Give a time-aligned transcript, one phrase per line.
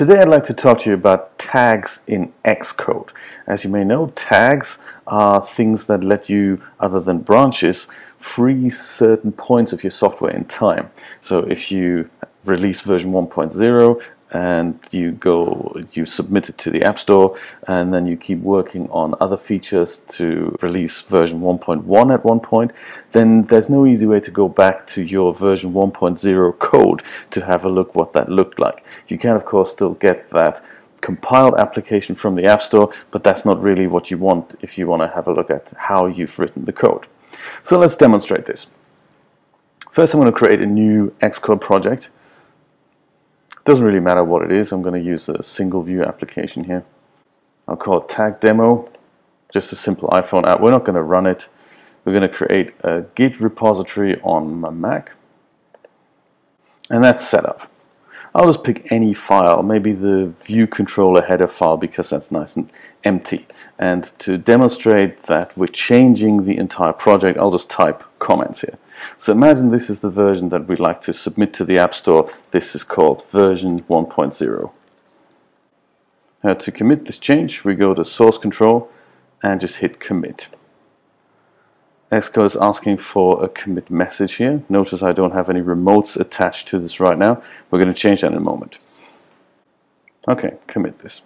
[0.00, 3.10] Today I'd like to talk to you about tags in Xcode.
[3.46, 7.86] As you may know, tags are things that let you, other than branches,
[8.18, 10.90] freeze certain points of your software in time.
[11.20, 12.08] So if you
[12.44, 14.02] release version 1.0
[14.32, 17.36] and you go you submit it to the app store
[17.66, 22.70] and then you keep working on other features to release version 1.1 at one point.
[23.12, 27.64] Then there's no easy way to go back to your version 1.0 code to have
[27.64, 28.84] a look what that looked like.
[29.08, 30.62] You can of course still get that
[31.00, 34.86] compiled application from the app store but that's not really what you want if you
[34.86, 37.06] want to have a look at how you've written the code.
[37.64, 38.68] So let's demonstrate this.
[39.90, 42.10] First I'm going to create a new Xcode project
[43.70, 44.72] doesn't really matter what it is.
[44.72, 46.84] I'm going to use a single view application here.
[47.68, 48.90] I'll call it tag demo,
[49.52, 50.60] just a simple iPhone app.
[50.60, 51.48] We're not going to run it.
[52.04, 55.12] We're going to create a Git repository on my Mac.
[56.88, 57.70] And that's set up.
[58.34, 62.72] I'll just pick any file, maybe the view controller header file because that's nice and
[63.04, 63.46] empty.
[63.78, 68.78] And to demonstrate that we're changing the entire project, I'll just type comments here.
[69.18, 72.30] So imagine this is the version that we'd like to submit to the App Store.
[72.50, 74.72] This is called version 1.0.
[76.42, 78.90] Now to commit this change, we go to source control
[79.42, 80.48] and just hit commit.
[82.10, 84.62] Xcode is asking for a commit message here.
[84.68, 87.42] Notice I don't have any remotes attached to this right now.
[87.70, 88.78] We're going to change that in a moment.
[90.26, 91.22] Okay, commit this.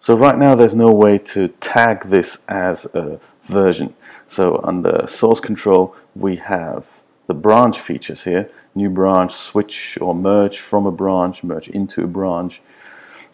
[0.00, 3.94] So right now there's no way to tag this as a version.
[4.28, 6.86] So under source control, we have
[7.26, 12.06] the branch features here, new branch, switch or merge from a branch, merge into a
[12.06, 12.60] branch.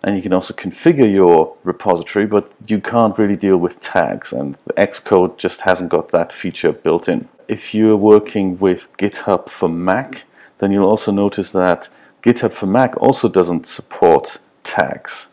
[0.03, 4.59] And you can also configure your repository, but you can't really deal with tags, and
[4.77, 7.29] Xcode just hasn't got that feature built in.
[7.49, 10.25] If you're working with GitHub for Mac,
[10.59, 11.89] then you'll also notice that
[12.23, 15.31] GitHub for Mac also doesn't support tags.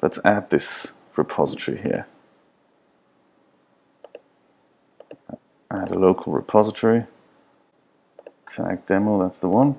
[0.00, 2.06] Let's add this repository here.
[5.70, 7.04] Add a local repository.
[8.52, 9.76] Tag demo that's the one.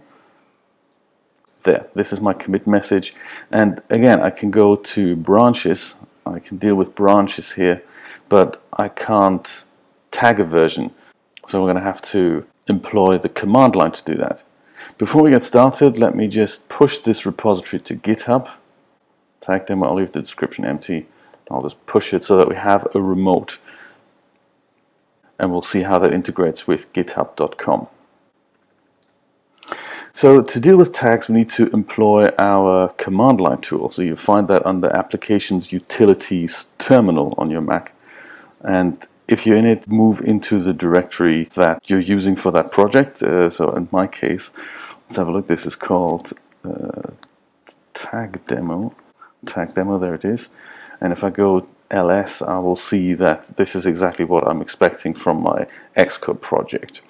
[1.63, 3.13] There this is my commit message.
[3.51, 5.95] And again I can go to branches.
[6.25, 7.83] I can deal with branches here
[8.27, 9.63] but I can't
[10.11, 10.91] tag a version.
[11.47, 14.43] So we're going to have to employ the command line to do that.
[14.97, 18.49] Before we get started let me just push this repository to github.
[19.41, 21.07] Tag demo I'll leave the description empty.
[21.51, 23.59] I'll just push it so that we have a remote
[25.39, 27.87] and we'll see how that integrates with github.com.
[30.13, 33.91] So to deal with tags, we need to employ our command line tool.
[33.91, 37.93] So you find that under Applications Utilities Terminal on your Mac.
[38.61, 43.21] And if you're in it, move into the directory that you're using for that project.
[43.21, 44.51] Uh, so in my case,
[45.05, 45.47] let's have a look.
[45.47, 46.31] This is called
[46.63, 47.11] uh,
[47.93, 48.95] tag demo.
[49.45, 50.47] Tag demo, there it is.
[51.01, 55.13] And if I go ls, I will see that this is exactly what I'm expecting
[55.13, 57.01] from my Xcode project.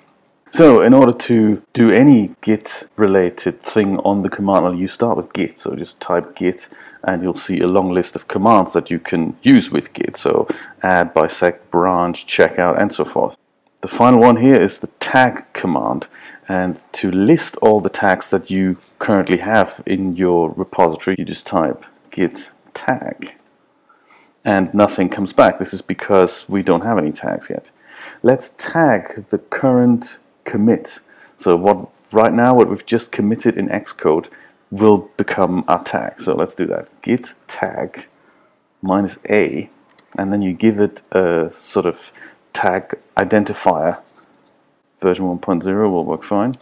[0.52, 5.18] So in order to do any git related thing on the command line, you start
[5.18, 5.60] with git.
[5.60, 6.70] So just type git
[7.04, 10.16] and you'll see a long list of commands that you can use with git.
[10.18, 10.48] So
[10.82, 13.36] add, bisect, branch, checkout, and so forth.
[13.82, 16.08] The final one here is the tag command.
[16.48, 21.46] And to list all the tags that you currently have in your repository, you just
[21.46, 23.34] type git tag
[24.46, 25.58] and nothing comes back.
[25.58, 27.72] This is because we don't have any tags yet.
[28.22, 31.00] Let's tag the current commit.
[31.40, 34.28] So what right now what we've just committed in Xcode
[34.70, 36.22] will become our tag.
[36.22, 36.88] So let's do that.
[37.02, 38.06] Git tag
[38.82, 39.70] minus a
[40.18, 42.12] and then you give it a sort of
[42.54, 44.00] tag identifier.
[45.02, 46.54] Version 1.0 will work fine.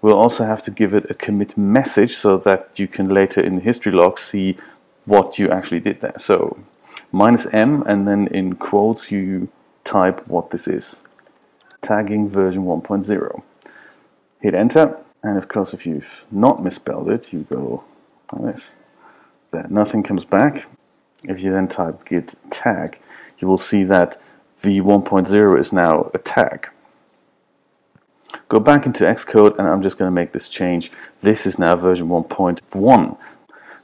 [0.00, 3.56] We'll also have to give it a commit message so that you can later in
[3.56, 4.56] the history log see
[5.04, 6.18] what you actually did there.
[6.18, 6.58] So
[7.12, 9.48] minus m and then in quotes you
[9.84, 10.96] type what this is.
[11.82, 13.42] Tagging version 1.0.
[14.40, 17.84] Hit enter and of course if you've not misspelled it you go
[18.32, 18.72] like this.
[19.50, 20.66] There, nothing comes back.
[21.24, 22.98] If you then type git tag
[23.38, 24.20] you will see that
[24.62, 26.68] v1.0 is now a tag.
[28.48, 30.92] Go back into Xcode and I'm just going to make this change.
[31.20, 33.18] This is now version 1.1.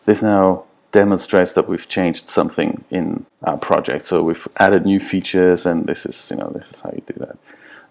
[0.04, 4.04] This now demonstrates that we've changed something in our project.
[4.04, 7.14] So we've added new features, and this is you know this is how you do
[7.18, 7.38] that.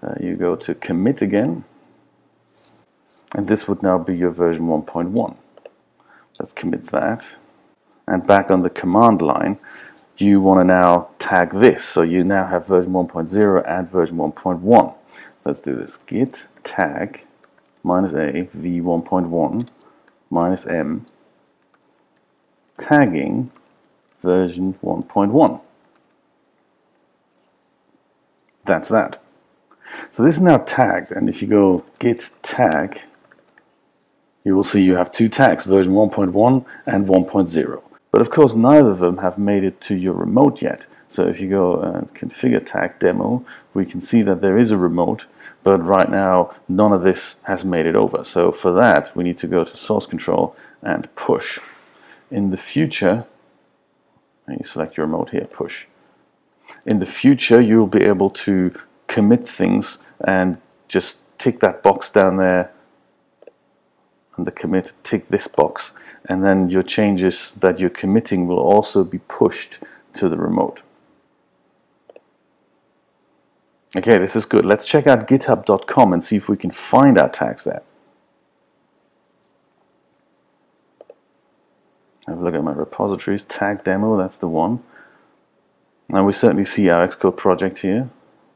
[0.03, 1.63] Uh, you go to commit again,
[3.33, 5.35] and this would now be your version 1.1.
[6.39, 7.35] Let's commit that,
[8.07, 9.57] and back on the command line,
[10.17, 11.83] you want to now tag this.
[11.83, 14.95] So you now have version 1.0 and version 1.1.
[15.43, 17.25] Let's do this: git tag
[17.83, 19.67] minus a v1.1
[20.29, 21.05] minus m
[22.79, 23.51] tagging
[24.21, 25.61] version 1.1.
[28.65, 29.21] That's that.
[30.11, 33.01] So this is now tagged, and if you go git tag,
[34.43, 37.81] you will see you have two tags, version 1.1 and 1.0.
[38.11, 40.85] But of course, neither of them have made it to your remote yet.
[41.09, 44.77] So if you go and configure tag demo, we can see that there is a
[44.77, 45.25] remote,
[45.63, 48.23] but right now none of this has made it over.
[48.23, 51.59] So for that, we need to go to source control and push.
[52.31, 53.25] In the future,
[54.47, 55.85] and you select your remote here, push.
[56.85, 58.73] In the future, you'll be able to
[59.07, 60.57] commit things and
[60.87, 62.71] just tick that box down there
[64.37, 65.93] under commit, tick this box,
[66.25, 69.79] and then your changes that you're committing will also be pushed
[70.13, 70.81] to the remote.
[73.95, 74.63] Okay, this is good.
[74.63, 77.83] Let's check out github.com and see if we can find our tags there.
[82.27, 84.83] Have a look at my repositories, tag demo, that's the one.
[86.09, 88.09] And we certainly see our Xcode project here.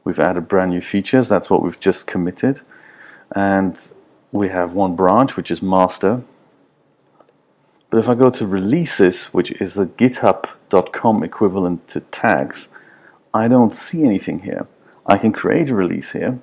[0.04, 2.60] We've added brand new features, that's what we've just committed.
[3.34, 3.76] And
[4.30, 6.22] we have one branch, which is master.
[7.90, 12.68] But if I go to releases, which is the github.com equivalent to tags,
[13.34, 14.68] I don't see anything here.
[15.06, 16.38] I can create a release here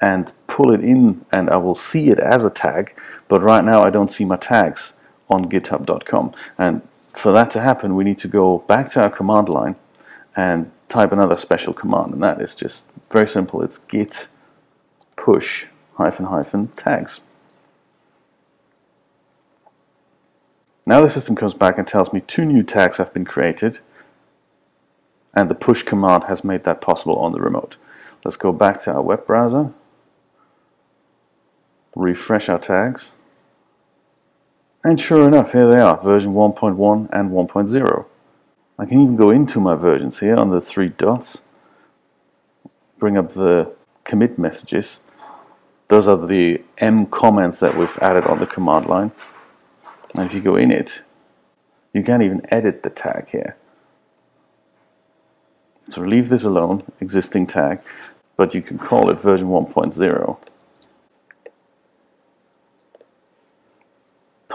[0.00, 2.94] and pull it in and I will see it as a tag,
[3.28, 4.94] but right now I don't see my tags
[5.28, 6.34] on github.com.
[6.58, 6.82] And
[7.14, 9.76] for that to happen, we need to go back to our command line
[10.36, 13.62] and type another special command, and that is just very simple.
[13.62, 14.28] It's git
[15.16, 17.20] push hyphen hyphen tags.
[20.86, 23.80] Now the system comes back and tells me two new tags have been created
[25.34, 27.76] and the push command has made that possible on the remote.
[28.24, 29.72] Let's go back to our web browser,
[31.94, 33.12] refresh our tags,
[34.88, 38.04] and sure enough, here they are, version 1.1 and 1.0.
[38.78, 41.42] I can even go into my versions here on the three dots,
[42.98, 43.70] bring up the
[44.04, 45.00] commit messages.
[45.88, 49.12] Those are the M comments that we've added on the command line.
[50.14, 51.02] And if you go in it,
[51.92, 53.56] you can't even edit the tag here.
[55.90, 57.80] So leave this alone, existing tag,
[58.38, 60.38] but you can call it version 1.0.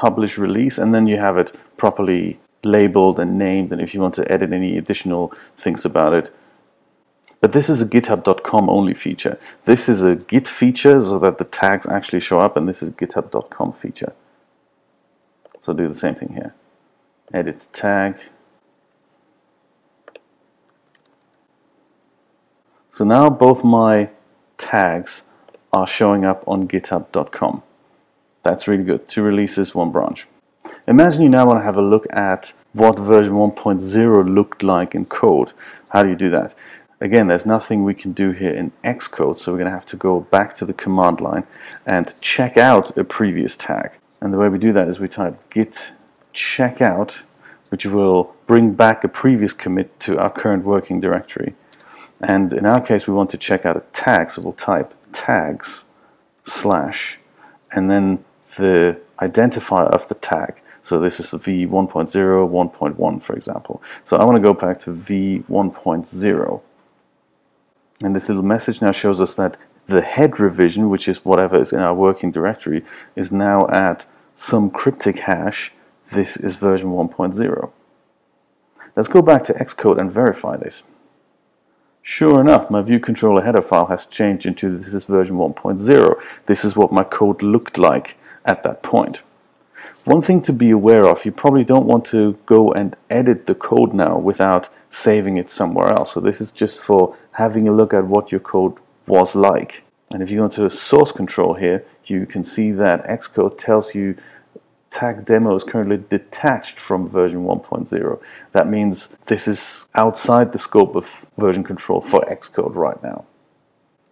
[0.03, 4.15] Publish release, and then you have it properly labeled and named, and if you want
[4.15, 6.33] to edit any additional things about it.
[7.39, 9.39] But this is a github.com only feature.
[9.63, 12.89] This is a Git feature so that the tags actually show up, and this is
[12.89, 14.13] github.com feature.
[15.61, 16.53] So do the same thing here.
[17.33, 18.15] Edit tag.
[22.91, 24.09] So now both my
[24.57, 25.23] tags
[25.71, 27.63] are showing up on github.com.
[28.43, 29.07] That's really good.
[29.07, 30.27] Two releases, one branch.
[30.87, 35.05] Imagine you now want to have a look at what version 1.0 looked like in
[35.05, 35.53] code.
[35.89, 36.53] How do you do that?
[36.99, 39.97] Again, there's nothing we can do here in Xcode, so we're going to have to
[39.97, 41.45] go back to the command line
[41.85, 43.91] and check out a previous tag.
[44.21, 45.91] And the way we do that is we type git
[46.33, 47.21] checkout,
[47.69, 51.55] which will bring back a previous commit to our current working directory.
[52.21, 55.83] And in our case, we want to check out a tag, so we'll type tags
[56.45, 57.19] slash
[57.73, 58.23] and then
[58.57, 60.55] the identifier of the tag.
[60.81, 63.81] So this is v1.0, 1.1, for example.
[64.03, 66.61] So I want to go back to v1.0.
[68.01, 69.57] And this little message now shows us that
[69.87, 72.83] the head revision, which is whatever is in our working directory,
[73.15, 74.05] is now at
[74.35, 75.71] some cryptic hash.
[76.11, 77.71] This is version 1.0.
[78.95, 80.83] Let's go back to Xcode and verify this.
[82.01, 86.21] Sure enough, my view controller header file has changed into this is version 1.0.
[86.45, 89.23] This is what my code looked like at that point.
[90.05, 93.55] One thing to be aware of, you probably don't want to go and edit the
[93.55, 96.13] code now without saving it somewhere else.
[96.13, 98.75] So this is just for having a look at what your code
[99.07, 99.83] was like.
[100.11, 104.15] And if you go to source control here, you can see that Xcode tells you
[104.91, 108.21] tag demo is currently detached from version 1.0.
[108.51, 113.25] That means this is outside the scope of version control for Xcode right now.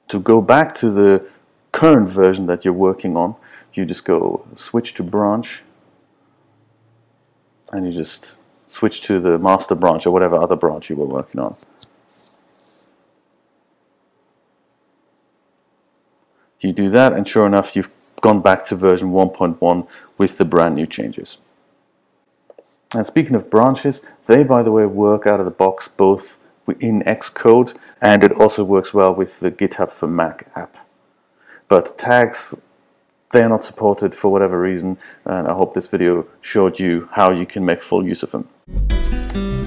[0.08, 1.24] To go back to the
[1.72, 3.36] current version that you're working on,
[3.74, 5.62] you just go switch to branch
[7.72, 8.36] and you just
[8.68, 11.56] switch to the master branch or whatever other branch you were working on.
[16.60, 17.90] You do that and sure enough you've
[18.22, 19.88] gone back to version 1.1
[20.18, 21.38] with the brand new changes.
[22.94, 26.38] And speaking of branches, they by the way work out of the box both
[26.80, 30.78] in Xcode and it also works well with the GitHub for Mac app.
[31.68, 32.62] But tags
[33.32, 34.98] they're not supported for whatever reason.
[35.26, 39.61] And I hope this video showed you how you can make full use of them.